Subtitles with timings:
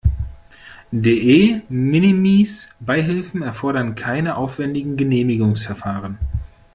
[0.91, 6.17] De-minimis-Beihilfen erfordern keine aufwändigen Genehmigungsverfahren.